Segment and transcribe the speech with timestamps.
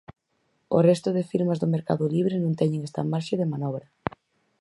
[0.77, 3.85] O resto de firmas do mercado libre non teñen esta marxe de manobra.